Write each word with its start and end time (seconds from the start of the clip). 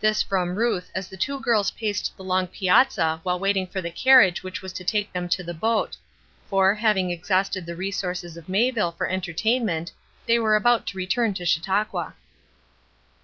This 0.00 0.20
from 0.20 0.56
Ruth 0.56 0.90
as 0.96 1.06
the 1.06 1.16
two 1.16 1.38
girls 1.38 1.70
paced 1.70 2.16
the 2.16 2.24
long 2.24 2.48
piazza 2.48 3.20
while 3.22 3.38
waiting 3.38 3.68
for 3.68 3.80
the 3.80 3.92
carriage 3.92 4.42
which 4.42 4.62
was 4.62 4.72
to 4.72 4.82
take 4.82 5.12
them 5.12 5.28
to 5.28 5.44
the 5.44 5.54
boat; 5.54 5.96
for, 6.48 6.74
having 6.74 7.12
exhausted 7.12 7.66
the 7.66 7.76
resources 7.76 8.36
of 8.36 8.48
Mayville 8.48 8.90
for 8.90 9.06
entertainment, 9.06 9.92
they 10.26 10.40
were 10.40 10.56
about 10.56 10.88
to 10.88 10.96
return 10.98 11.34
to 11.34 11.46
Chautauqua. 11.46 12.14